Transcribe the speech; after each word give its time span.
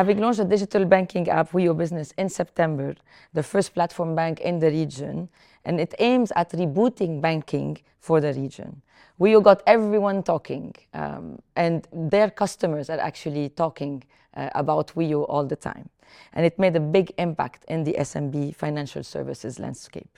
Having 0.00 0.20
launched 0.20 0.40
a 0.40 0.46
digital 0.46 0.86
banking 0.86 1.28
app, 1.28 1.50
Wio 1.50 1.76
Business, 1.76 2.14
in 2.16 2.30
September, 2.30 2.94
the 3.34 3.42
first 3.42 3.74
platform 3.74 4.14
bank 4.14 4.40
in 4.40 4.58
the 4.58 4.70
region, 4.70 5.28
and 5.66 5.78
it 5.78 5.94
aims 5.98 6.32
at 6.36 6.52
rebooting 6.52 7.20
banking 7.20 7.76
for 7.98 8.18
the 8.18 8.32
region. 8.32 8.80
Wio 9.20 9.42
got 9.42 9.62
everyone 9.66 10.22
talking, 10.22 10.74
um, 10.94 11.38
and 11.54 11.86
their 11.92 12.30
customers 12.30 12.88
are 12.88 12.98
actually 12.98 13.50
talking 13.50 14.02
uh, 14.32 14.48
about 14.54 14.86
Wio 14.94 15.26
all 15.28 15.44
the 15.44 15.56
time. 15.70 15.90
And 16.32 16.46
it 16.46 16.58
made 16.58 16.74
a 16.76 16.80
big 16.80 17.12
impact 17.18 17.66
in 17.68 17.84
the 17.84 17.92
SMB 17.98 18.56
financial 18.56 19.02
services 19.04 19.58
landscape. 19.58 20.16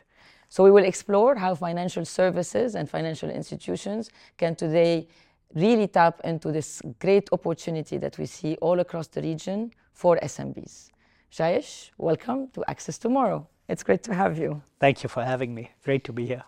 So 0.49 0.63
we 0.63 0.71
will 0.71 0.85
explore 0.85 1.35
how 1.35 1.57
financial 1.57 2.05
services 2.05 2.77
and 2.77 2.89
financial 2.89 3.31
institutions 3.31 4.11
can 4.39 4.55
today 4.55 5.09
really 5.55 5.87
tap 5.87 6.21
into 6.25 6.51
this 6.53 6.81
great 6.99 7.29
opportunity 7.33 7.99
that 7.99 8.19
we 8.19 8.27
see 8.27 8.57
all 8.61 8.81
across 8.81 9.07
the 9.09 9.21
region 9.21 9.73
for 9.93 10.19
SMBs. 10.23 10.91
Jayesh, 11.31 11.91
welcome 11.99 12.49
to 12.49 12.65
Access 12.69 12.99
Tomorrow. 12.99 13.47
It's 13.69 13.83
great 13.83 14.03
to 14.05 14.15
have 14.15 14.39
you. 14.39 14.63
Thank 14.81 15.03
you 15.03 15.09
for 15.09 15.25
having 15.25 15.55
me. 15.55 15.71
Great 15.85 16.05
to 16.05 16.13
be 16.13 16.27
here. 16.27 16.45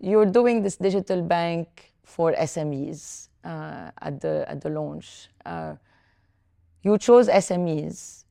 You're 0.00 0.26
doing 0.26 0.62
this 0.62 0.76
digital 0.76 1.22
bank 1.22 1.92
for 2.02 2.32
SMEs 2.32 3.28
uh, 3.44 3.90
at 4.00 4.20
the 4.20 4.44
at 4.48 4.60
the 4.60 4.70
launch. 4.70 5.28
Uh, 5.44 5.74
you 6.82 6.96
chose 6.98 7.28
SMEs. 7.28 8.24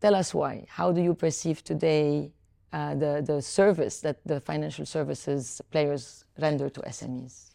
Tell 0.00 0.14
us 0.14 0.34
why. 0.34 0.66
How 0.68 0.92
do 0.92 1.00
you 1.00 1.14
perceive 1.14 1.64
today 1.64 2.32
uh, 2.72 2.94
the 2.94 3.22
the 3.24 3.40
service 3.40 4.00
that 4.00 4.18
the 4.26 4.40
financial 4.40 4.84
services 4.84 5.62
players 5.70 6.24
render 6.38 6.68
to 6.68 6.80
SMEs? 6.80 7.50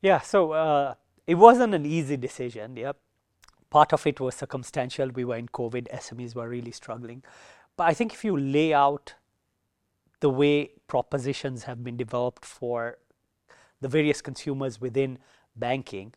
Yeah. 0.00 0.20
So 0.20 0.52
uh, 0.52 0.94
it 1.28 1.34
wasn't 1.34 1.74
an 1.74 1.84
easy 1.84 2.16
decision. 2.16 2.76
Yeah. 2.76 2.92
Part 3.70 3.92
of 3.92 4.06
it 4.06 4.18
was 4.18 4.34
circumstantial. 4.34 5.10
We 5.10 5.26
were 5.26 5.36
in 5.36 5.48
COVID. 5.48 5.86
SMEs 5.94 6.34
were 6.34 6.48
really 6.48 6.72
struggling. 6.72 7.22
But 7.76 7.84
I 7.84 7.94
think 7.94 8.14
if 8.14 8.24
you 8.24 8.34
lay 8.36 8.72
out 8.72 9.14
the 10.20 10.30
way 10.30 10.70
propositions 10.88 11.64
have 11.64 11.84
been 11.84 11.98
developed 11.98 12.46
for 12.46 12.98
the 13.80 13.88
various 13.88 14.22
consumers 14.22 14.80
within 14.80 15.18
banking. 15.54 16.14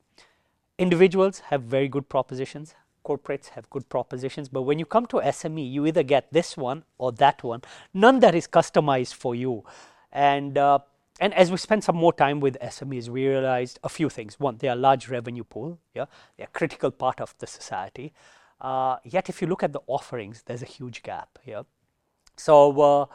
Individuals 0.78 1.40
have 1.50 1.64
very 1.64 1.88
good 1.88 2.10
propositions, 2.10 2.74
corporates 3.06 3.50
have 3.50 3.70
good 3.70 3.88
propositions, 3.90 4.50
but 4.50 4.64
when 4.64 4.80
you 4.80 4.86
come 4.86 5.06
to 5.08 5.18
SME, 5.18 5.72
you 5.72 5.86
either 5.86 6.04
get 6.04 6.32
this 6.34 6.58
one 6.58 6.84
or 6.98 7.12
that 7.12 7.44
one, 7.44 7.62
none 7.94 8.20
that 8.22 8.34
is 8.34 8.48
customized 8.48 9.14
for 9.14 9.36
you. 9.36 9.64
And 10.12 10.58
uh, 10.58 10.80
and 11.20 11.34
as 11.34 11.52
we 11.52 11.58
spent 11.58 11.84
some 11.84 11.96
more 11.96 12.14
time 12.14 12.40
with 12.40 12.58
SMEs, 12.60 13.10
we 13.10 13.28
realized 13.28 13.80
a 13.84 13.90
few 13.90 14.10
things. 14.10 14.40
One, 14.40 14.58
they 14.58 14.70
are 14.70 14.76
a 14.76 14.80
large 14.80 15.10
revenue 15.10 15.44
pool. 15.44 15.80
Yeah, 15.94 16.06
they're 16.38 16.48
a 16.48 16.58
critical 16.58 16.92
part 16.92 17.22
of 17.22 17.36
the 17.40 17.48
society. 17.48 18.14
Uh, 18.60 18.98
yet, 19.04 19.30
if 19.30 19.42
you 19.42 19.48
look 19.48 19.64
at 19.64 19.74
the 19.74 19.82
offerings, 19.88 20.44
there's 20.46 20.62
a 20.62 20.68
huge 20.68 21.04
gap. 21.04 21.40
Yeah, 21.46 21.64
so 22.38 22.82
uh, 22.82 23.06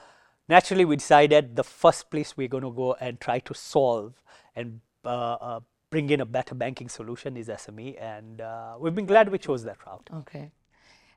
naturally, 0.49 0.85
we 0.85 0.97
decided 0.97 1.57
the 1.57 1.65
first 1.65 2.11
place 2.11 2.37
we're 2.37 2.49
going 2.49 2.65
to 2.65 2.73
go 2.73 2.95
and 2.95 3.21
try 3.21 3.39
to 3.41 3.55
solve 3.55 4.23
and 4.55 4.81
uh, 5.05 5.09
uh, 5.09 5.61
bring 5.91 6.11
in 6.11 6.21
a 6.21 6.27
better 6.27 6.55
banking 6.55 6.89
solution 6.89 7.37
is 7.37 7.49
SME, 7.49 8.01
and 8.01 8.41
uh, 8.41 8.77
we've 8.79 8.95
been 8.95 9.07
glad 9.07 9.31
we 9.31 9.39
chose 9.39 9.63
that 9.65 9.79
route. 9.87 10.09
Okay. 10.13 10.51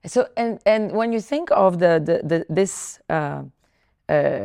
So, 0.06 0.30
and, 0.38 0.60
and 0.66 0.92
when 0.92 1.12
you 1.12 1.20
think 1.20 1.50
of 1.52 1.80
the, 1.80 2.02
the, 2.04 2.22
the 2.28 2.46
this 2.50 3.00
uh, 3.10 3.44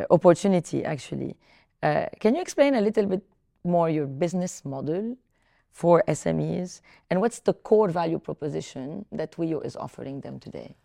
opportunity, 0.09 0.83
actually, 0.83 1.37
Uh, 1.85 2.07
can 2.19 2.33
you 2.33 2.41
explain 2.41 2.73
a 2.73 2.81
little 2.81 3.05
bit 3.05 3.21
more 3.63 3.91
your 3.91 4.07
business 4.07 4.65
model 4.65 5.15
for 5.71 6.03
SMEs 6.07 6.81
and 7.11 7.21
what's 7.21 7.39
the 7.39 7.53
core 7.53 7.89
value 7.89 8.17
proposition 8.17 9.05
that 9.11 9.33
Wio 9.33 9.63
is 9.63 9.75
offering 9.75 10.21
them 10.21 10.39
today? 10.39 10.75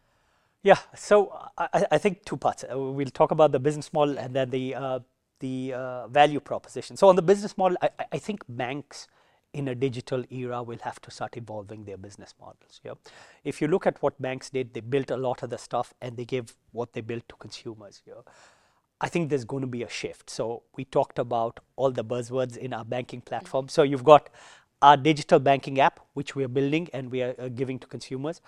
Yeah, 0.62 0.76
so 0.94 1.32
I, 1.56 1.96
think 1.96 2.26
two 2.26 2.36
parts. 2.36 2.64
Uh, 2.70 2.78
we'll 2.78 3.16
talk 3.20 3.30
about 3.30 3.50
the 3.50 3.58
business 3.58 3.94
model 3.94 4.18
and 4.18 4.36
then 4.36 4.50
the 4.50 4.74
uh, 4.74 4.98
the 5.38 5.72
uh, 5.72 6.06
value 6.08 6.38
proposition. 6.38 6.98
So 6.98 7.08
on 7.08 7.16
the 7.16 7.22
business 7.22 7.56
model, 7.56 7.78
I, 7.80 7.88
I, 8.12 8.18
think 8.18 8.42
banks 8.46 9.08
in 9.54 9.68
a 9.68 9.74
digital 9.74 10.22
era 10.28 10.62
will 10.62 10.82
have 10.82 11.00
to 11.00 11.10
start 11.10 11.34
evolving 11.38 11.86
their 11.86 11.96
business 11.96 12.34
models. 12.38 12.82
Yeah? 12.84 12.92
If 13.42 13.62
you 13.62 13.68
look 13.68 13.86
at 13.86 14.02
what 14.02 14.20
banks 14.20 14.50
did, 14.50 14.74
they 14.74 14.80
built 14.80 15.10
a 15.10 15.16
lot 15.16 15.42
of 15.42 15.48
the 15.48 15.56
stuff 15.56 15.94
and 16.02 16.18
they 16.18 16.26
gave 16.26 16.54
what 16.72 16.92
they 16.92 17.00
built 17.00 17.26
to 17.30 17.36
consumers. 17.36 18.02
Yeah? 18.06 18.20
I 19.00 19.08
think 19.08 19.30
there's 19.30 19.44
going 19.44 19.62
to 19.62 19.66
be 19.66 19.82
a 19.82 19.88
shift. 19.88 20.28
So 20.28 20.62
we 20.76 20.84
talked 20.84 21.18
about 21.18 21.60
all 21.76 21.90
the 21.90 22.04
buzzwords 22.04 22.56
in 22.56 22.72
our 22.72 22.84
banking 22.84 23.20
platform. 23.22 23.68
So 23.68 23.82
you've 23.82 24.04
got 24.04 24.28
our 24.82 24.96
digital 24.96 25.38
banking 25.38 25.80
app, 25.80 26.00
which 26.14 26.34
we 26.34 26.44
are 26.44 26.48
building 26.48 26.88
and 26.92 27.10
we 27.10 27.22
are 27.22 27.34
uh, 27.38 27.48
giving 27.48 27.78
to 27.78 27.86
consumers. 27.86 28.40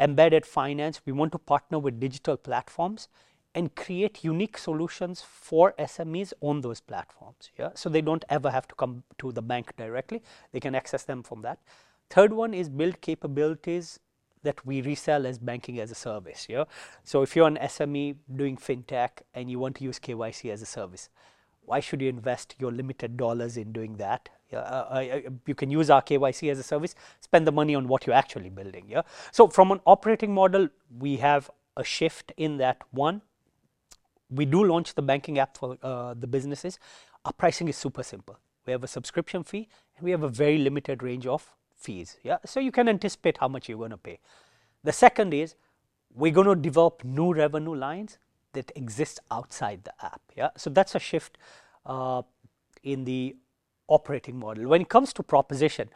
Embedded 0.00 0.44
finance, 0.44 1.00
we 1.06 1.12
want 1.12 1.32
to 1.32 1.38
partner 1.38 1.78
with 1.78 2.00
digital 2.00 2.36
platforms 2.36 3.08
and 3.54 3.74
create 3.74 4.24
unique 4.24 4.56
solutions 4.56 5.22
for 5.22 5.74
SMEs 5.78 6.32
on 6.40 6.62
those 6.62 6.80
platforms. 6.80 7.50
Yeah? 7.58 7.70
So 7.74 7.88
they 7.88 8.00
don't 8.00 8.24
ever 8.28 8.50
have 8.50 8.66
to 8.68 8.74
come 8.74 9.04
to 9.18 9.30
the 9.30 9.42
bank 9.42 9.76
directly, 9.76 10.22
they 10.52 10.60
can 10.60 10.74
access 10.74 11.04
them 11.04 11.22
from 11.22 11.42
that. 11.42 11.58
Third 12.10 12.32
one 12.32 12.54
is 12.54 12.68
build 12.68 13.00
capabilities 13.00 14.00
that 14.42 14.64
we 14.66 14.82
resell 14.82 15.26
as 15.26 15.38
banking 15.38 15.78
as 15.80 15.90
a 15.90 15.94
service. 15.94 16.46
Yeah? 16.48 16.64
So 17.04 17.22
if 17.22 17.36
you're 17.36 17.46
an 17.46 17.58
SME 17.62 18.16
doing 18.34 18.56
fintech 18.56 19.10
and 19.34 19.50
you 19.50 19.58
want 19.58 19.76
to 19.76 19.84
use 19.84 19.98
KYC 19.98 20.50
as 20.50 20.62
a 20.62 20.66
service, 20.66 21.08
why 21.64 21.80
should 21.80 22.02
you 22.02 22.08
invest 22.08 22.56
your 22.58 22.72
limited 22.72 23.16
dollars 23.16 23.56
in 23.56 23.72
doing 23.72 23.96
that? 23.96 24.28
Yeah, 24.50 24.58
uh, 24.58 25.04
uh, 25.24 25.30
you 25.46 25.54
can 25.54 25.70
use 25.70 25.88
our 25.88 26.02
KYC 26.02 26.50
as 26.50 26.58
a 26.58 26.62
service, 26.62 26.94
spend 27.20 27.46
the 27.46 27.52
money 27.52 27.74
on 27.74 27.88
what 27.88 28.06
you're 28.06 28.16
actually 28.16 28.50
building. 28.50 28.84
Yeah. 28.88 29.02
So 29.30 29.48
from 29.48 29.70
an 29.70 29.80
operating 29.86 30.34
model, 30.34 30.68
we 30.98 31.16
have 31.18 31.50
a 31.76 31.84
shift 31.84 32.32
in 32.36 32.58
that 32.58 32.82
one 32.90 33.22
we 34.32 34.44
do 34.46 34.64
launch 34.64 34.94
the 34.94 35.02
banking 35.02 35.38
app 35.38 35.56
for 35.56 35.76
uh, 35.82 36.14
the 36.14 36.26
businesses. 36.26 36.78
Our 37.24 37.32
pricing 37.32 37.68
is 37.68 37.76
super 37.76 38.02
simple. 38.02 38.38
We 38.66 38.72
have 38.72 38.82
a 38.82 38.88
subscription 38.88 39.44
fee 39.44 39.68
and 39.96 40.04
we 40.04 40.10
have 40.10 40.22
a 40.22 40.28
very 40.28 40.58
limited 40.58 41.02
range 41.02 41.26
of 41.26 41.54
fees. 41.82 42.18
Yeah, 42.22 42.38
so 42.44 42.60
you 42.60 42.72
can 42.72 42.88
anticipate 42.88 43.38
how 43.38 43.48
much 43.48 43.68
you're 43.68 43.78
going 43.78 43.90
to 43.90 43.96
pay. 43.96 44.20
The 44.84 44.92
second 44.92 45.34
is 45.34 45.54
we're 46.14 46.32
going 46.32 46.46
to 46.46 46.54
develop 46.54 47.04
new 47.04 47.32
revenue 47.32 47.74
lines 47.74 48.18
that 48.52 48.70
exist 48.76 49.20
outside 49.30 49.84
the 49.84 49.92
app. 50.04 50.20
Yeah, 50.36 50.50
so 50.56 50.70
that's 50.70 50.94
a 50.94 50.98
shift 50.98 51.38
uh, 51.86 52.22
in 52.82 53.04
the 53.04 53.36
operating 53.88 54.38
model. 54.38 54.66
When 54.66 54.80
it 54.80 54.88
comes 54.88 55.12
to 55.14 55.22
proposition, 55.22 55.88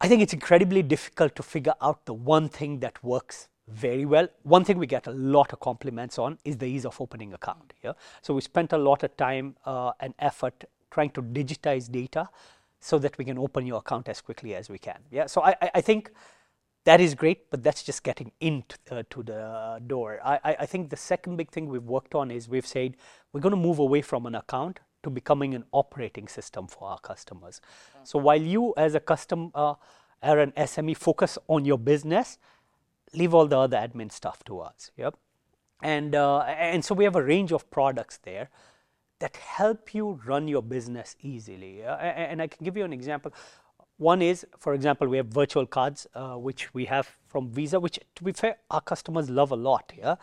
I 0.00 0.08
think 0.08 0.22
it's 0.22 0.32
incredibly 0.32 0.82
difficult 0.82 1.34
to 1.36 1.42
figure 1.42 1.74
out 1.80 2.06
the 2.06 2.14
one 2.14 2.48
thing 2.48 2.80
that 2.80 3.02
works 3.02 3.48
very 3.66 4.04
well. 4.04 4.28
One 4.42 4.64
thing 4.64 4.78
we 4.78 4.86
get 4.86 5.06
a 5.06 5.10
lot 5.10 5.52
of 5.52 5.60
compliments 5.60 6.18
on 6.18 6.38
is 6.44 6.56
the 6.56 6.66
ease 6.66 6.86
of 6.86 7.00
opening 7.00 7.34
account. 7.34 7.72
Yeah? 7.82 7.92
So 8.22 8.34
we 8.34 8.40
spent 8.40 8.72
a 8.72 8.78
lot 8.78 9.02
of 9.02 9.16
time 9.16 9.56
uh, 9.64 9.92
and 10.00 10.14
effort 10.18 10.64
trying 10.90 11.10
to 11.10 11.22
digitize 11.22 11.90
data 11.90 12.28
so 12.80 12.98
that 12.98 13.18
we 13.18 13.24
can 13.24 13.38
open 13.38 13.66
your 13.66 13.78
account 13.78 14.08
as 14.08 14.20
quickly 14.20 14.54
as 14.54 14.68
we 14.70 14.78
can. 14.78 14.98
Yeah. 15.10 15.26
So 15.26 15.42
I, 15.42 15.54
I 15.74 15.80
think 15.80 16.12
that 16.84 17.00
is 17.00 17.14
great, 17.14 17.50
but 17.50 17.62
that's 17.62 17.82
just 17.82 18.02
getting 18.02 18.32
into 18.40 18.76
uh, 18.90 19.02
to 19.10 19.22
the 19.22 19.82
door. 19.86 20.20
I, 20.24 20.56
I 20.60 20.66
think 20.66 20.90
the 20.90 20.96
second 20.96 21.36
big 21.36 21.50
thing 21.50 21.68
we've 21.68 21.82
worked 21.82 22.14
on 22.14 22.30
is 22.30 22.48
we've 22.48 22.66
said 22.66 22.96
we're 23.32 23.40
going 23.40 23.54
to 23.54 23.60
move 23.60 23.78
away 23.78 24.00
from 24.00 24.26
an 24.26 24.34
account 24.34 24.80
to 25.02 25.10
becoming 25.10 25.54
an 25.54 25.64
operating 25.72 26.28
system 26.28 26.66
for 26.66 26.88
our 26.88 26.98
customers. 26.98 27.60
So 28.04 28.18
while 28.18 28.40
you 28.40 28.74
as 28.76 28.94
a 28.94 29.00
customer 29.00 29.50
uh, 29.54 29.74
are 30.22 30.38
an 30.38 30.52
SME 30.52 30.96
focus 30.96 31.38
on 31.46 31.64
your 31.64 31.78
business, 31.78 32.38
leave 33.14 33.34
all 33.34 33.46
the 33.46 33.58
other 33.58 33.76
admin 33.76 34.10
stuff 34.10 34.42
to 34.44 34.60
us. 34.60 34.90
Yep. 34.96 35.14
And, 35.82 36.14
uh, 36.14 36.40
and 36.40 36.84
so 36.84 36.94
we 36.94 37.04
have 37.04 37.14
a 37.14 37.22
range 37.22 37.52
of 37.52 37.70
products 37.70 38.18
there 38.18 38.50
that 39.20 39.36
help 39.36 39.94
you 39.94 40.20
run 40.24 40.48
your 40.48 40.62
business 40.62 41.16
easily. 41.20 41.84
Uh, 41.84 41.96
and 41.96 42.40
I 42.40 42.46
can 42.46 42.64
give 42.64 42.76
you 42.76 42.84
an 42.84 42.92
example. 42.92 43.32
One 43.96 44.22
is, 44.22 44.46
for 44.58 44.74
example, 44.74 45.08
we 45.08 45.16
have 45.16 45.26
virtual 45.26 45.66
cards, 45.66 46.06
uh, 46.14 46.34
which 46.34 46.72
we 46.72 46.84
have 46.84 47.16
from 47.26 47.50
Visa, 47.50 47.80
which, 47.80 47.98
to 48.14 48.22
be 48.22 48.32
fair, 48.32 48.56
our 48.70 48.80
customers 48.80 49.28
love 49.28 49.50
a 49.50 49.56
lot. 49.56 49.92
Yeah, 49.96 50.14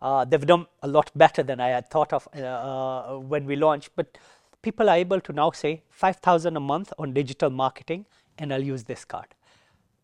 uh, 0.00 0.24
they've 0.24 0.46
done 0.46 0.66
a 0.82 0.88
lot 0.88 1.10
better 1.16 1.42
than 1.42 1.58
I 1.60 1.68
had 1.68 1.90
thought 1.90 2.12
of 2.12 2.28
uh, 2.36 2.40
uh, 2.42 3.18
when 3.18 3.44
we 3.44 3.56
launched. 3.56 3.90
But 3.96 4.18
people 4.62 4.88
are 4.88 4.96
able 4.96 5.20
to 5.20 5.32
now 5.32 5.50
say 5.50 5.82
five 5.90 6.16
thousand 6.16 6.56
a 6.56 6.60
month 6.60 6.92
on 6.96 7.12
digital 7.12 7.50
marketing, 7.50 8.06
and 8.38 8.54
I'll 8.54 8.62
use 8.62 8.84
this 8.84 9.04
card. 9.04 9.26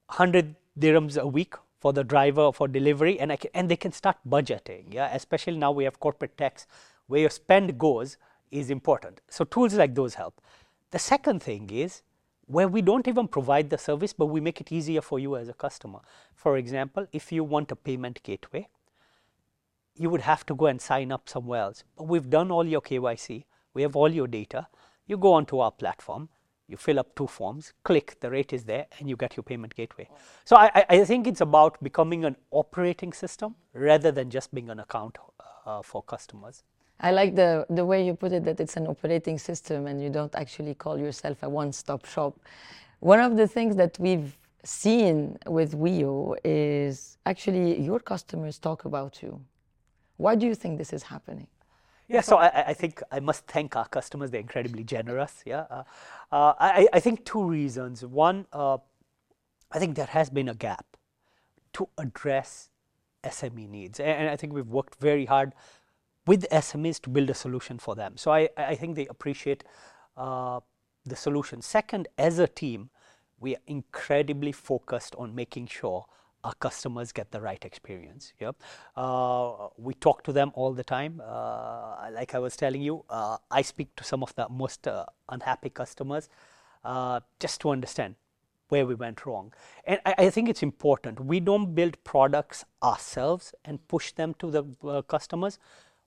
Hundred 0.08 0.56
dirhams 0.76 1.16
a 1.16 1.26
week 1.26 1.54
for 1.80 1.92
the 1.92 2.04
driver 2.04 2.52
for 2.52 2.68
delivery 2.68 3.18
and, 3.18 3.32
I 3.32 3.36
can, 3.36 3.50
and 3.54 3.70
they 3.70 3.76
can 3.76 3.92
start 3.92 4.16
budgeting 4.28 4.92
yeah 4.92 5.14
especially 5.14 5.56
now 5.56 5.72
we 5.72 5.84
have 5.84 5.98
corporate 5.98 6.36
tax 6.36 6.66
where 7.06 7.20
your 7.20 7.30
spend 7.30 7.78
goes 7.78 8.16
is 8.50 8.70
important. 8.70 9.20
So 9.28 9.44
tools 9.44 9.74
like 9.74 9.94
those 9.94 10.14
help. 10.14 10.40
The 10.90 10.98
second 10.98 11.42
thing 11.42 11.70
is 11.70 12.02
where 12.46 12.66
we 12.66 12.82
don't 12.82 13.06
even 13.06 13.28
provide 13.28 13.70
the 13.70 13.78
service 13.78 14.12
but 14.12 14.26
we 14.26 14.40
make 14.40 14.60
it 14.60 14.72
easier 14.72 15.00
for 15.00 15.18
you 15.18 15.36
as 15.36 15.48
a 15.48 15.54
customer. 15.54 16.00
For 16.34 16.56
example 16.56 17.06
if 17.12 17.30
you 17.30 17.44
want 17.44 17.70
a 17.72 17.76
payment 17.76 18.22
gateway 18.22 18.68
you 19.96 20.08
would 20.08 20.22
have 20.22 20.46
to 20.46 20.54
go 20.54 20.66
and 20.66 20.80
sign 20.80 21.12
up 21.12 21.28
somewhere 21.28 21.60
else. 21.60 21.84
But 21.96 22.04
we've 22.04 22.30
done 22.30 22.50
all 22.50 22.66
your 22.66 22.80
kyc 22.80 23.44
we 23.74 23.82
have 23.82 23.94
all 23.96 24.08
your 24.08 24.26
data. 24.26 24.66
You 25.06 25.16
go 25.16 25.32
onto 25.32 25.58
our 25.58 25.70
platform. 25.70 26.28
You 26.66 26.76
fill 26.76 27.00
up 27.00 27.16
two 27.16 27.26
forms, 27.26 27.72
click, 27.82 28.16
the 28.20 28.30
rate 28.30 28.52
is 28.52 28.64
there, 28.64 28.86
and 28.98 29.08
you 29.08 29.16
get 29.16 29.36
your 29.36 29.42
payment 29.42 29.74
gateway. 29.74 30.08
So 30.44 30.54
I, 30.56 30.84
I 30.88 31.04
think 31.04 31.26
it's 31.26 31.40
about 31.40 31.82
becoming 31.82 32.24
an 32.24 32.36
operating 32.52 33.12
system 33.12 33.56
rather 33.74 34.12
than 34.12 34.30
just 34.30 34.54
being 34.54 34.70
an 34.70 34.78
account 34.78 35.18
uh, 35.66 35.82
for 35.82 36.00
customers. 36.00 36.62
I 37.00 37.12
like 37.12 37.34
the, 37.34 37.66
the 37.70 37.84
way 37.84 38.04
you 38.04 38.14
put 38.14 38.32
it 38.32 38.44
that 38.44 38.60
it's 38.60 38.76
an 38.76 38.86
operating 38.86 39.38
system 39.38 39.86
and 39.86 40.02
you 40.02 40.10
don't 40.10 40.34
actually 40.34 40.74
call 40.74 40.98
yourself 40.98 41.42
a 41.42 41.48
one 41.48 41.72
stop 41.72 42.04
shop. 42.04 42.38
One 43.00 43.20
of 43.20 43.36
the 43.36 43.48
things 43.48 43.76
that 43.76 43.98
we've 43.98 44.36
seen 44.62 45.38
with 45.46 45.74
Wio 45.74 46.36
is 46.44 47.16
actually 47.24 47.80
your 47.80 48.00
customers 48.00 48.58
talk 48.58 48.84
about 48.84 49.22
you. 49.22 49.40
Why 50.18 50.34
do 50.34 50.46
you 50.46 50.54
think 50.54 50.76
this 50.76 50.92
is 50.92 51.02
happening? 51.02 51.46
Yeah, 52.08 52.20
so 52.20 52.36
I, 52.36 52.64
I, 52.68 52.74
think 52.74 53.02
I 53.10 53.20
must 53.20 53.46
thank 53.46 53.76
our 53.76 53.86
customers. 53.86 54.30
They're 54.30 54.40
incredibly 54.40 54.82
generous. 54.84 55.42
Yeah, 55.46 55.64
uh, 55.70 55.84
uh, 56.32 56.54
I, 56.58 56.88
I, 56.92 57.00
think 57.00 57.24
two 57.24 57.44
reasons. 57.44 58.04
One, 58.04 58.46
uh, 58.52 58.78
I 59.70 59.78
think 59.78 59.94
there 59.94 60.06
has 60.06 60.28
been 60.28 60.48
a 60.48 60.54
gap 60.54 60.96
to 61.74 61.88
address 61.98 62.68
SME 63.22 63.68
needs, 63.68 64.00
and 64.00 64.28
I 64.28 64.34
think 64.34 64.52
we've 64.52 64.66
worked 64.66 65.00
very 65.00 65.24
hard 65.24 65.52
with 66.30 66.48
SMEs 66.52 67.00
to 67.00 67.10
build 67.10 67.28
a 67.28 67.34
solution 67.34 67.76
for 67.76 67.96
them. 67.96 68.16
So 68.16 68.30
I, 68.30 68.48
I 68.56 68.76
think 68.76 68.94
they 68.94 69.08
appreciate 69.08 69.64
uh, 70.16 70.60
the 71.04 71.16
solution. 71.16 71.60
Second, 71.60 72.06
as 72.16 72.38
a 72.38 72.46
team, 72.46 72.90
we 73.40 73.56
are 73.56 73.64
incredibly 73.66 74.52
focused 74.52 75.16
on 75.18 75.34
making 75.34 75.66
sure 75.66 76.06
our 76.44 76.54
customers 76.66 77.10
get 77.10 77.32
the 77.32 77.40
right 77.40 77.64
experience. 77.64 78.32
Uh, 78.96 79.68
we 79.76 79.92
talk 79.94 80.22
to 80.22 80.32
them 80.32 80.52
all 80.54 80.72
the 80.72 80.84
time. 80.84 81.20
Uh, 81.20 82.08
like 82.12 82.32
I 82.36 82.38
was 82.38 82.56
telling 82.56 82.80
you, 82.80 83.04
uh, 83.10 83.38
I 83.50 83.62
speak 83.62 83.96
to 83.96 84.04
some 84.04 84.22
of 84.22 84.32
the 84.36 84.46
most 84.48 84.86
uh, 84.86 85.06
unhappy 85.30 85.70
customers 85.70 86.28
uh, 86.84 87.18
just 87.40 87.60
to 87.62 87.70
understand 87.70 88.14
where 88.68 88.86
we 88.86 88.94
went 88.94 89.26
wrong. 89.26 89.52
And 89.84 89.98
I, 90.06 90.14
I, 90.18 90.30
think 90.30 90.48
it's 90.48 90.62
important. 90.62 91.18
We 91.18 91.40
don't 91.40 91.74
build 91.74 92.02
products 92.04 92.64
ourselves 92.80 93.52
and 93.64 93.86
push 93.88 94.12
them 94.12 94.32
to 94.38 94.50
the 94.50 94.64
uh, 94.88 95.02
customers 95.02 95.58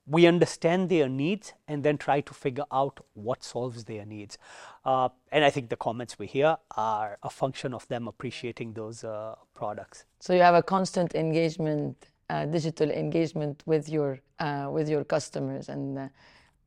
we 0.06 0.26
understand 0.26 0.90
their 0.90 1.08
needs 1.08 1.54
and 1.66 1.82
then 1.82 1.96
try 1.96 2.20
to 2.20 2.34
figure 2.34 2.64
out 2.70 3.00
what 3.14 3.42
solves 3.42 3.84
their 3.84 4.04
needs. 4.04 4.36
Uh, 4.84 5.08
and 5.32 5.44
I 5.44 5.50
think 5.50 5.70
the 5.70 5.76
comments 5.76 6.18
we 6.18 6.26
hear 6.26 6.56
are 6.76 7.18
a 7.22 7.30
function 7.30 7.72
of 7.72 7.88
them 7.88 8.06
appreciating 8.06 8.74
those 8.74 9.02
uh, 9.02 9.34
products. 9.54 10.04
So 10.20 10.34
you 10.34 10.42
have 10.42 10.54
a 10.54 10.62
constant 10.62 11.14
engagement, 11.14 12.10
uh, 12.28 12.44
digital 12.46 12.90
engagement 12.90 13.62
with 13.66 13.88
your 13.88 14.20
uh, 14.38 14.68
with 14.70 14.88
your 14.88 15.04
customers, 15.04 15.68
and 15.68 15.98
uh, 15.98 16.08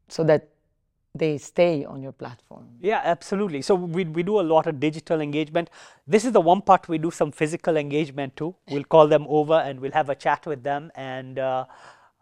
so 0.08 0.24
that 0.24 0.50
they 1.14 1.38
stay 1.38 1.84
on 1.84 2.02
your 2.02 2.12
platform. 2.12 2.68
Yeah, 2.80 3.02
absolutely. 3.04 3.62
So 3.62 3.76
we, 3.76 4.04
we 4.06 4.24
do 4.24 4.40
a 4.40 4.42
lot 4.42 4.68
of 4.68 4.80
digital 4.80 5.20
engagement. 5.20 5.70
This 6.06 6.26
is 6.26 6.32
the 6.32 6.42
one 6.42 6.62
part 6.62 6.88
we 6.88 6.98
do 6.98 7.12
some 7.12 7.32
physical 7.32 7.76
engagement 7.76 8.36
too. 8.36 8.56
We'll 8.70 8.84
call 8.84 9.08
them 9.08 9.26
over 9.28 9.56
and 9.56 9.80
we'll 9.80 9.94
have 9.94 10.10
a 10.10 10.16
chat 10.16 10.46
with 10.46 10.64
them 10.64 10.92
and 10.96 11.40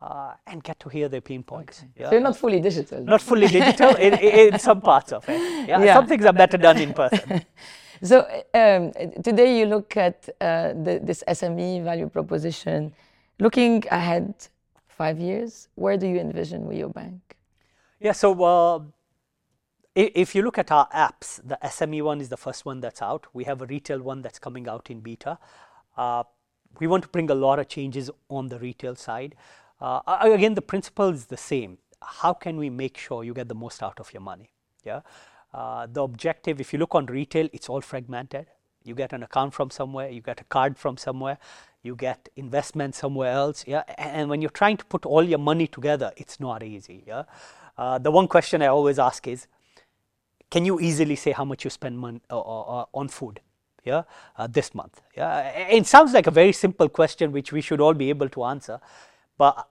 uh, 0.01 0.33
and 0.47 0.63
get 0.63 0.79
to 0.79 0.89
hear 0.89 1.09
their 1.09 1.21
pain 1.21 1.43
points. 1.43 1.79
Okay. 1.79 1.91
Yeah. 1.97 2.09
So 2.09 2.11
you're 2.13 2.21
not 2.21 2.37
fully 2.37 2.59
digital. 2.59 3.03
Not 3.03 3.21
fully 3.21 3.47
digital 3.47 3.95
in, 3.95 4.13
in, 4.13 4.59
some 4.59 4.81
parts 4.81 5.11
of 5.11 5.27
it. 5.27 5.39
Yeah? 5.67 5.83
yeah. 5.83 5.93
Some 5.95 6.07
things 6.07 6.25
are 6.25 6.33
better 6.33 6.57
done 6.57 6.77
in 6.77 6.93
person. 6.93 7.45
so 8.03 8.19
um, 8.53 8.91
today 9.23 9.59
you 9.59 9.65
look 9.65 9.97
at 9.97 10.29
uh, 10.41 10.73
the, 10.73 10.99
this 11.01 11.23
SME 11.27 11.83
value 11.83 12.09
proposition. 12.09 12.93
Looking 13.39 13.83
ahead 13.91 14.33
five 14.87 15.19
years, 15.19 15.67
where 15.75 15.97
do 15.97 16.07
you 16.07 16.19
envision 16.19 16.65
Wio 16.67 16.93
Bank? 16.93 17.35
Yeah, 17.99 18.13
so 18.13 18.43
uh, 18.43 18.79
if 19.95 20.35
you 20.35 20.41
look 20.41 20.57
at 20.57 20.71
our 20.71 20.87
apps, 20.89 21.41
the 21.43 21.57
SME 21.63 22.03
one 22.03 22.21
is 22.21 22.29
the 22.29 22.37
first 22.37 22.65
one 22.65 22.79
that's 22.81 23.01
out. 23.01 23.27
We 23.33 23.45
have 23.45 23.61
a 23.61 23.65
retail 23.65 24.01
one 24.01 24.21
that's 24.21 24.39
coming 24.39 24.67
out 24.67 24.89
in 24.89 24.99
beta. 24.99 25.37
Uh, 25.97 26.23
we 26.79 26.87
want 26.87 27.03
to 27.03 27.09
bring 27.09 27.29
a 27.29 27.35
lot 27.35 27.59
of 27.59 27.69
changes 27.69 28.11
on 28.29 28.49
the 28.49 28.59
retail 28.59 28.95
side. 28.95 29.35
Uh, 29.79 29.99
again, 30.21 30.53
the 30.53 30.61
principle 30.61 31.09
is 31.09 31.25
the 31.25 31.37
same. 31.37 31.77
How 32.01 32.33
can 32.33 32.57
we 32.57 32.69
make 32.69 32.97
sure 32.97 33.23
you 33.23 33.33
get 33.33 33.49
the 33.49 33.55
most 33.55 33.83
out 33.83 33.99
of 33.99 34.13
your 34.13 34.21
money? 34.21 34.49
Yeah. 34.83 35.01
Uh, 35.53 35.87
the 35.91 36.03
objective, 36.03 36.59
if 36.59 36.73
you 36.73 36.79
look 36.79 36.95
on 36.95 37.05
retail, 37.07 37.49
it's 37.53 37.69
all 37.69 37.81
fragmented. 37.81 38.47
You 38.83 38.93
get 38.93 39.13
an 39.13 39.23
account 39.23 39.53
from 39.53 39.71
somewhere, 39.71 40.09
you 40.09 40.21
get 40.21 40.39
a 40.41 40.43
card 40.43 40.77
from 40.77 40.97
somewhere, 40.97 41.39
you 41.81 41.95
get 41.95 42.29
investment 42.35 42.93
somewhere 42.93 43.31
else. 43.31 43.63
Yeah. 43.67 43.83
And 43.97 44.29
when 44.29 44.41
you're 44.41 44.51
trying 44.51 44.77
to 44.77 44.85
put 44.85 45.05
all 45.05 45.23
your 45.23 45.39
money 45.39 45.67
together, 45.67 46.11
it's 46.17 46.39
not 46.39 46.61
easy. 46.61 47.03
Yeah. 47.07 47.23
Uh, 47.77 47.97
the 47.97 48.11
one 48.11 48.27
question 48.27 48.61
I 48.61 48.67
always 48.67 48.99
ask 48.99 49.27
is, 49.27 49.47
can 50.51 50.63
you 50.63 50.79
easily 50.79 51.15
say 51.15 51.31
how 51.31 51.43
much 51.43 51.63
you 51.63 51.69
spend 51.69 51.97
mon- 51.97 52.21
uh, 52.29 52.39
uh, 52.39 52.81
uh 52.81 52.85
on 52.93 53.07
food? 53.07 53.41
Yeah, 53.83 54.03
this 54.49 54.73
month. 54.73 54.99
Yeah, 55.15 55.49
it 55.49 55.85
sounds 55.85 56.11
like 56.11 56.25
a 56.25 56.31
very 56.31 56.53
simple 56.53 56.89
question 56.89 57.31
which 57.31 57.51
we 57.51 57.61
should 57.61 57.79
all 57.79 57.93
be 57.93 58.09
able 58.09 58.29
to 58.29 58.43
answer 58.45 58.79
but 59.37 59.67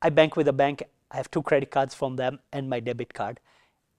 I 0.00 0.10
bank 0.10 0.36
with 0.36 0.48
a 0.48 0.52
bank, 0.52 0.82
I 1.10 1.16
have 1.16 1.30
two 1.30 1.42
credit 1.42 1.70
cards 1.70 1.94
from 1.94 2.16
them 2.16 2.38
and 2.52 2.68
my 2.68 2.80
debit 2.80 3.14
card. 3.14 3.40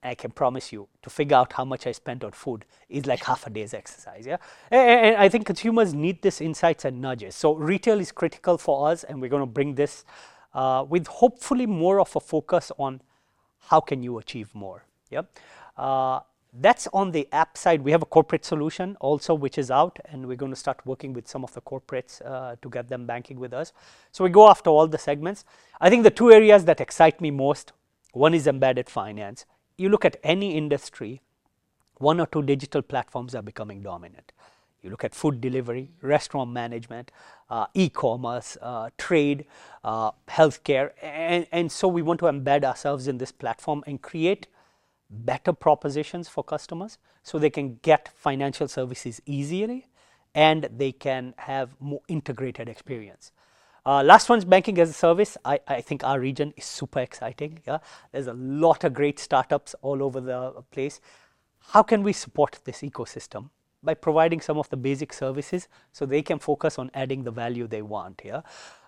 I 0.02 0.16
can 0.16 0.32
promise 0.32 0.72
you 0.72 0.88
to 1.02 1.10
figure 1.10 1.36
out 1.36 1.52
how 1.54 1.66
much 1.66 1.86
I 1.86 1.92
spent 1.92 2.24
on 2.24 2.32
food 2.32 2.64
is 2.88 3.06
like 3.06 3.26
half 3.26 3.46
a 3.48 3.50
day's 3.50 3.74
exercise. 3.74 4.26
Yeah, 4.26 4.38
and, 4.72 5.18
I 5.18 5.28
think 5.28 5.46
consumers 5.46 5.94
need 5.94 6.22
this 6.22 6.40
insights 6.40 6.86
and 6.86 7.02
nudges. 7.02 7.36
So 7.36 7.54
retail 7.54 8.00
is 8.00 8.12
critical 8.12 8.58
for 8.58 8.90
us, 8.90 9.04
and 9.04 9.22
we're 9.22 9.30
going 9.30 9.42
to 9.42 9.46
bring 9.46 9.76
this 9.76 10.06
uh, 10.54 10.86
with 10.88 11.08
hopefully 11.08 11.66
more 11.66 12.00
of 12.00 12.16
a 12.16 12.20
focus 12.22 12.72
on 12.78 13.02
how 13.60 13.82
can 13.82 14.02
you 14.02 14.18
achieve 14.20 14.56
more. 14.56 14.86
Yeah, 15.10 15.24
uh, 15.78 16.22
that's 16.54 16.88
on 16.94 17.12
the 17.12 17.28
app 17.32 17.58
side. 17.58 17.82
We 17.82 17.92
have 17.92 18.02
a 18.02 18.08
corporate 18.08 18.44
solution 18.44 18.98
also, 19.00 19.34
which 19.34 19.58
is 19.58 19.70
out, 19.70 20.00
and 20.06 20.28
we're 20.28 20.36
going 20.36 20.52
to 20.52 20.60
start 20.60 20.80
working 20.86 21.14
with 21.14 21.28
some 21.28 21.44
of 21.44 21.54
the 21.54 21.62
corporates 21.62 22.26
uh, 22.26 22.56
to 22.62 22.70
get 22.70 22.90
them 22.90 23.06
banking 23.06 23.40
with 23.40 23.54
us. 23.54 23.72
So 24.12 24.24
we 24.24 24.30
go 24.30 24.50
after 24.50 24.70
all 24.70 24.88
the 24.88 24.98
segments. 24.98 25.46
I 25.80 25.90
think 25.90 26.04
the 26.04 26.10
two 26.12 26.32
areas 26.32 26.66
that 26.66 26.82
excite 26.82 27.22
me 27.22 27.32
most 27.32 27.74
one 28.12 28.34
is 28.34 28.48
embedded 28.48 28.90
finance. 28.90 29.46
You 29.78 29.90
look 29.90 30.04
at 30.04 30.18
any 30.24 30.58
industry, 30.58 31.22
one 31.98 32.20
or 32.20 32.26
two 32.26 32.42
digital 32.42 32.82
platforms 32.82 33.36
are 33.36 33.44
becoming 33.44 33.84
dominant. 33.84 34.32
You 34.82 34.90
look 34.90 35.04
at 35.04 35.14
food 35.14 35.42
delivery, 35.42 35.92
restaurant 36.02 36.52
management, 36.52 37.12
uh, 37.50 37.68
e 37.74 37.90
commerce, 37.90 38.58
uh, 38.62 38.90
trade, 38.98 39.46
uh, 39.84 40.12
healthcare, 40.30 40.92
and, 41.02 41.46
and 41.52 41.72
so 41.72 41.88
we 41.88 42.02
want 42.02 42.20
to 42.22 42.26
embed 42.26 42.64
ourselves 42.64 43.08
in 43.08 43.18
this 43.18 43.32
platform 43.32 43.84
and 43.86 44.02
create 44.02 44.48
better 45.10 45.54
propositions 45.54 46.30
for 46.30 46.44
customers 46.44 46.98
so 47.24 47.40
they 47.40 47.50
can 47.50 47.80
get 47.82 48.10
financial 48.16 48.68
services 48.68 49.22
easily 49.26 49.88
and 50.36 50.70
they 50.76 50.92
can 50.92 51.34
have 51.38 51.76
more 51.80 52.02
integrated 52.08 52.70
experience. 52.70 53.32
Uh, 53.86 54.04
last 54.04 54.30
one's 54.30 54.46
banking 54.46 54.78
as 54.78 54.90
a 54.90 54.94
service. 54.94 55.38
I, 55.44 55.60
I 55.68 55.82
think 55.82 56.04
our 56.04 56.20
region 56.20 56.54
is 56.58 56.66
super 56.66 57.00
exciting. 57.00 57.60
Yeah, 57.66 57.80
there's 58.12 58.28
a 58.28 58.34
lot 58.34 58.84
of 58.84 58.94
great 58.94 59.20
startups 59.20 59.74
all 59.82 60.04
over 60.04 60.22
the 60.22 60.64
place. 60.72 61.02
How 61.70 61.82
can 61.82 62.04
we 62.04 62.14
support 62.14 62.60
this 62.66 62.82
ecosystem 62.82 63.50
by 63.82 63.94
providing 63.94 64.42
some 64.42 64.58
of 64.58 64.70
the 64.70 64.78
basic 64.78 65.14
services 65.14 65.68
so 65.92 66.06
they 66.06 66.22
can 66.22 66.38
focus 66.40 66.78
on 66.78 66.92
adding 66.94 67.24
the 67.24 67.32
value 67.32 67.68
they 67.68 67.82
want? 67.82 68.22
Yeah, 68.24 68.42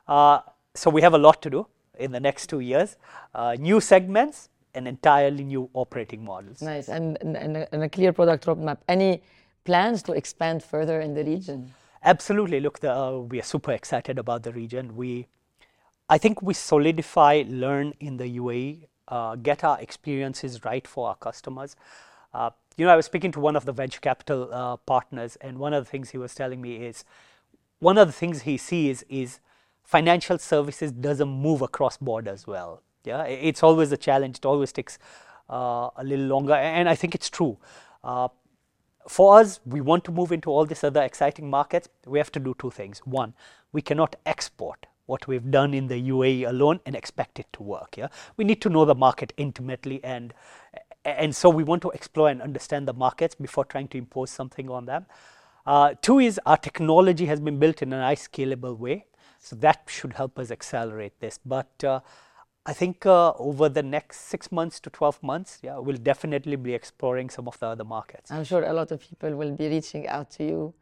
uh, 0.07 0.41
so 0.75 0.89
we 0.89 1.01
have 1.01 1.13
a 1.13 1.17
lot 1.17 1.41
to 1.41 1.49
do 1.49 1.67
in 1.97 2.11
the 2.11 2.19
next 2.19 2.47
two 2.47 2.59
years. 2.59 2.97
Uh, 3.33 3.55
new 3.57 3.79
segments, 3.79 4.49
an 4.75 4.87
entirely 4.87 5.43
new 5.43 5.69
operating 5.73 6.23
models. 6.23 6.61
Nice, 6.61 6.89
and, 6.89 7.17
and, 7.21 7.35
and, 7.37 7.57
a, 7.57 7.73
and 7.73 7.83
a 7.83 7.89
clear 7.89 8.13
product 8.13 8.45
roadmap. 8.45 8.77
Any 8.87 9.21
plans 9.63 10.01
to 10.03 10.13
expand 10.13 10.63
further 10.63 11.01
in 11.01 11.13
the 11.13 11.23
region? 11.23 11.73
Absolutely. 12.03 12.59
Look, 12.59 12.79
the, 12.79 12.91
uh, 12.91 13.17
we 13.19 13.39
are 13.39 13.43
super 13.43 13.71
excited 13.71 14.17
about 14.17 14.43
the 14.43 14.51
region. 14.51 14.95
We, 14.95 15.27
I 16.09 16.17
think 16.17 16.41
we 16.41 16.53
solidify, 16.53 17.43
learn 17.47 17.93
in 17.99 18.17
the 18.17 18.37
UAE, 18.39 18.87
uh, 19.07 19.35
get 19.35 19.63
our 19.63 19.79
experiences 19.79 20.63
right 20.65 20.87
for 20.87 21.09
our 21.09 21.15
customers. 21.15 21.75
Uh, 22.33 22.49
you 22.77 22.85
know, 22.85 22.91
I 22.91 22.95
was 22.95 23.05
speaking 23.05 23.31
to 23.33 23.39
one 23.39 23.55
of 23.55 23.65
the 23.65 23.73
venture 23.73 23.99
capital 23.99 24.49
uh, 24.51 24.77
partners, 24.77 25.35
and 25.41 25.59
one 25.59 25.73
of 25.73 25.83
the 25.83 25.89
things 25.89 26.09
he 26.09 26.17
was 26.17 26.33
telling 26.33 26.61
me 26.61 26.77
is 26.77 27.03
one 27.79 27.97
of 27.97 28.07
the 28.07 28.13
things 28.13 28.43
he 28.43 28.57
sees 28.57 29.03
is 29.09 29.39
financial 29.83 30.37
services 30.37 30.91
doesn't 30.91 31.27
move 31.27 31.61
across 31.61 31.97
borders 31.97 32.47
well. 32.47 32.81
Yeah, 33.03 33.23
it's 33.23 33.63
always 33.63 33.91
a 33.91 33.97
challenge. 33.97 34.37
It 34.37 34.45
always 34.45 34.71
takes 34.71 34.99
uh, 35.49 35.89
a 35.95 36.03
little 36.03 36.25
longer, 36.25 36.53
and 36.53 36.87
I 36.87 36.95
think 36.95 37.15
it's 37.15 37.29
true. 37.29 37.57
Uh, 38.03 38.29
for 39.07 39.39
us, 39.39 39.59
we 39.65 39.81
want 39.81 40.03
to 40.05 40.11
move 40.11 40.31
into 40.31 40.49
all 40.49 40.65
these 40.65 40.83
other 40.83 41.01
exciting 41.01 41.49
markets. 41.49 41.89
We 42.05 42.19
have 42.19 42.31
to 42.33 42.39
do 42.39 42.55
two 42.59 42.69
things. 42.69 42.99
One, 43.05 43.33
we 43.71 43.81
cannot 43.81 44.15
export 44.25 44.85
what 45.07 45.27
we've 45.27 45.49
done 45.49 45.73
in 45.73 45.87
the 45.87 46.09
UAE 46.09 46.47
alone 46.47 46.79
and 46.85 46.95
expect 46.95 47.39
it 47.39 47.47
to 47.53 47.63
work. 47.63 47.97
Yeah, 47.97 48.07
we 48.37 48.45
need 48.45 48.61
to 48.61 48.69
know 48.69 48.85
the 48.85 48.95
market 48.95 49.33
intimately, 49.37 50.03
and 50.03 50.33
and 51.03 51.35
so 51.35 51.49
we 51.49 51.63
want 51.63 51.81
to 51.81 51.89
explore 51.89 52.29
and 52.29 52.41
understand 52.41 52.87
the 52.87 52.93
markets 52.93 53.33
before 53.33 53.65
trying 53.65 53.87
to 53.89 53.97
impose 53.97 54.29
something 54.29 54.69
on 54.69 54.85
them. 54.85 55.07
Uh, 55.65 55.95
two 56.01 56.19
is 56.19 56.39
our 56.45 56.57
technology 56.57 57.25
has 57.25 57.39
been 57.39 57.57
built 57.57 57.81
in 57.81 57.91
a 57.93 57.97
nice 57.97 58.27
scalable 58.27 58.77
way, 58.77 59.05
so 59.39 59.55
that 59.55 59.83
should 59.87 60.13
help 60.13 60.37
us 60.37 60.51
accelerate 60.51 61.19
this. 61.19 61.39
But 61.43 61.83
uh, 61.83 62.01
I 62.65 62.73
think 62.73 63.05
uh, 63.07 63.33
over 63.39 63.69
the 63.69 63.81
next 63.81 64.21
six 64.27 64.51
months 64.51 64.79
to 64.81 64.89
12 64.91 65.23
months, 65.23 65.59
yeah, 65.63 65.79
we'll 65.79 65.97
definitely 65.97 66.55
be 66.57 66.73
exploring 66.75 67.31
some 67.31 67.47
of 67.47 67.57
the 67.59 67.65
other 67.65 67.83
markets. 67.83 68.29
I'm 68.29 68.43
sure 68.43 68.63
a 68.63 68.73
lot 68.73 68.91
of 68.91 69.01
people 69.01 69.35
will 69.35 69.51
be 69.51 69.67
reaching 69.67 70.07
out 70.07 70.29
to 70.31 70.43
you 70.43 70.73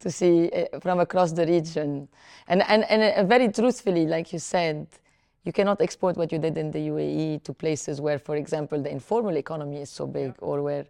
to 0.00 0.10
see 0.10 0.50
uh, 0.50 0.80
from 0.80 0.98
across 0.98 1.30
the 1.32 1.46
region. 1.46 2.08
And, 2.48 2.62
and, 2.68 2.84
and 2.90 3.02
uh, 3.02 3.24
very 3.24 3.52
truthfully, 3.52 4.06
like 4.06 4.32
you 4.32 4.40
said, 4.40 4.88
you 5.44 5.52
cannot 5.52 5.80
export 5.80 6.16
what 6.16 6.32
you 6.32 6.38
did 6.38 6.58
in 6.58 6.72
the 6.72 6.80
UAE 6.88 7.44
to 7.44 7.52
places 7.52 8.00
where, 8.00 8.18
for 8.18 8.34
example, 8.34 8.82
the 8.82 8.90
informal 8.90 9.36
economy 9.36 9.80
is 9.80 9.90
so 9.90 10.06
big 10.08 10.34
or 10.40 10.62
where 10.62 10.86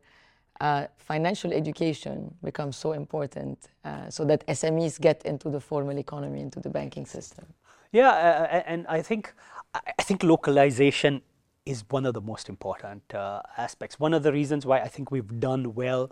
uh, 0.60 0.86
financial 0.96 1.52
education 1.52 2.34
becomes 2.42 2.76
so 2.76 2.92
important 2.92 3.68
uh, 3.84 4.08
so 4.08 4.24
that 4.24 4.46
SMEs 4.46 4.98
get 4.98 5.24
into 5.26 5.50
the 5.50 5.60
formal 5.60 5.98
economy, 5.98 6.40
into 6.40 6.58
the 6.58 6.70
banking 6.70 7.04
system. 7.04 7.44
Yeah, 7.92 8.10
uh, 8.10 8.62
and 8.66 8.86
I 8.86 9.00
think 9.00 9.32
I 9.74 10.02
think 10.02 10.22
localization 10.22 11.22
is 11.68 11.84
one 11.90 12.06
of 12.06 12.14
the 12.14 12.20
most 12.20 12.48
important 12.48 13.14
uh, 13.14 13.42
aspects. 13.58 14.00
One 14.00 14.14
of 14.14 14.22
the 14.22 14.32
reasons 14.32 14.64
why 14.64 14.80
I 14.80 14.88
think 14.88 15.10
we've 15.10 15.38
done 15.38 15.74
well 15.74 16.10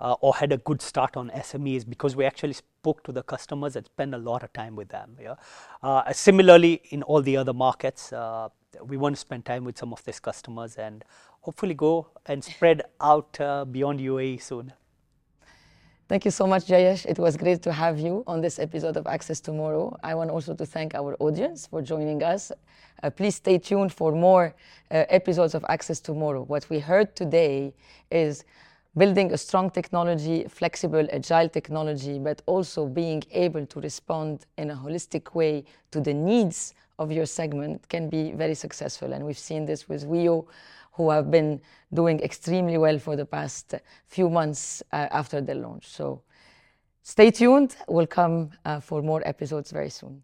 uh, 0.00 0.16
or 0.20 0.36
had 0.36 0.52
a 0.52 0.58
good 0.58 0.82
start 0.82 1.16
on 1.16 1.30
SME 1.30 1.76
is 1.76 1.84
because 1.86 2.14
we 2.14 2.26
actually 2.26 2.52
spoke 2.52 3.02
to 3.04 3.12
the 3.12 3.22
customers 3.22 3.74
and 3.74 3.86
spent 3.86 4.14
a 4.14 4.18
lot 4.18 4.42
of 4.42 4.52
time 4.52 4.76
with 4.76 4.90
them. 4.90 5.16
Yeah? 5.20 5.36
Uh, 5.82 6.12
similarly, 6.12 6.82
in 6.90 7.02
all 7.02 7.22
the 7.22 7.38
other 7.38 7.54
markets, 7.54 8.12
uh, 8.12 8.50
we 8.84 8.98
want 8.98 9.16
to 9.16 9.20
spend 9.20 9.46
time 9.46 9.64
with 9.64 9.78
some 9.78 9.94
of 9.94 10.04
these 10.04 10.20
customers 10.20 10.76
and 10.76 11.04
hopefully 11.40 11.74
go 11.74 12.08
and 12.26 12.44
spread 12.44 12.82
out 13.00 13.40
uh, 13.40 13.64
beyond 13.64 14.00
UAE 14.00 14.42
soon. 14.42 14.74
Thank 16.08 16.24
you 16.24 16.30
so 16.30 16.46
much, 16.46 16.64
Jayesh. 16.64 17.04
It 17.04 17.18
was 17.18 17.36
great 17.36 17.60
to 17.62 17.72
have 17.72 17.98
you 17.98 18.24
on 18.26 18.40
this 18.40 18.58
episode 18.58 18.96
of 18.96 19.06
Access 19.06 19.40
Tomorrow. 19.40 19.98
I 20.02 20.14
want 20.14 20.30
also 20.30 20.54
to 20.54 20.64
thank 20.64 20.94
our 20.94 21.14
audience 21.20 21.66
for 21.66 21.82
joining 21.82 22.22
us. 22.22 22.50
Uh, 23.02 23.10
please 23.10 23.34
stay 23.34 23.58
tuned 23.58 23.92
for 23.92 24.12
more 24.12 24.54
uh, 24.90 25.04
episodes 25.10 25.54
of 25.54 25.66
Access 25.68 26.00
Tomorrow. 26.00 26.44
What 26.44 26.68
we 26.70 26.78
heard 26.78 27.14
today 27.14 27.74
is 28.10 28.44
building 28.96 29.34
a 29.34 29.36
strong 29.36 29.68
technology, 29.68 30.46
flexible, 30.48 31.06
agile 31.12 31.50
technology, 31.50 32.18
but 32.18 32.40
also 32.46 32.86
being 32.86 33.22
able 33.32 33.66
to 33.66 33.80
respond 33.80 34.46
in 34.56 34.70
a 34.70 34.74
holistic 34.74 35.34
way 35.34 35.62
to 35.90 36.00
the 36.00 36.14
needs 36.14 36.72
of 36.98 37.12
your 37.12 37.26
segment 37.26 37.86
can 37.90 38.08
be 38.08 38.32
very 38.32 38.54
successful. 38.54 39.12
And 39.12 39.26
we've 39.26 39.38
seen 39.38 39.66
this 39.66 39.90
with 39.90 40.06
Wio 40.06 40.46
who 40.98 41.10
have 41.10 41.30
been 41.30 41.60
doing 41.94 42.18
extremely 42.20 42.76
well 42.76 42.98
for 42.98 43.14
the 43.14 43.24
past 43.24 43.76
few 44.08 44.28
months 44.28 44.82
uh, 44.92 45.06
after 45.12 45.40
the 45.40 45.54
launch. 45.54 45.86
So 45.86 46.22
stay 47.02 47.30
tuned. 47.30 47.76
We'll 47.86 48.08
come 48.08 48.50
uh, 48.64 48.80
for 48.80 49.00
more 49.00 49.22
episodes 49.24 49.70
very 49.70 49.90
soon. 49.90 50.22